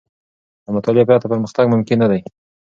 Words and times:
له 0.65 0.69
مطالعې 0.75 1.07
پرته، 1.09 1.25
پرمختګ 1.31 1.65
ممکن 1.73 1.97
نه 2.03 2.07
دی. 2.11 2.21